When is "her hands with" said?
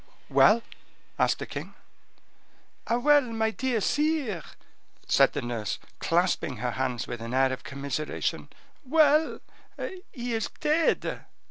6.57-7.21